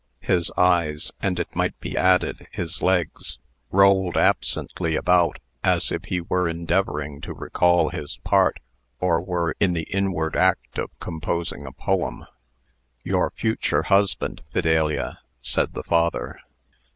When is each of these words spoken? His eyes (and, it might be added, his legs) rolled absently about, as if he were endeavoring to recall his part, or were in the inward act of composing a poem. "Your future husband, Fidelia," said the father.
His 0.23 0.49
eyes 0.57 1.11
(and, 1.21 1.39
it 1.39 1.55
might 1.55 1.79
be 1.79 1.95
added, 1.95 2.47
his 2.51 2.81
legs) 2.81 3.37
rolled 3.69 4.17
absently 4.17 4.95
about, 4.95 5.37
as 5.63 5.91
if 5.91 6.05
he 6.05 6.19
were 6.21 6.49
endeavoring 6.49 7.21
to 7.21 7.35
recall 7.35 7.89
his 7.89 8.17
part, 8.23 8.59
or 8.99 9.21
were 9.21 9.55
in 9.59 9.73
the 9.73 9.85
inward 9.93 10.35
act 10.35 10.79
of 10.79 10.89
composing 10.99 11.67
a 11.67 11.71
poem. 11.71 12.25
"Your 13.03 13.29
future 13.29 13.83
husband, 13.83 14.41
Fidelia," 14.51 15.19
said 15.39 15.73
the 15.73 15.83
father. 15.83 16.39